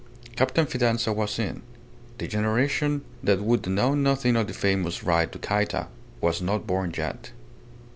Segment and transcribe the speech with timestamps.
[0.35, 1.61] Captain Fidanza was seen.
[2.17, 5.89] The generation that would know nothing of the famous ride to Cayta
[6.21, 7.31] was not born yet.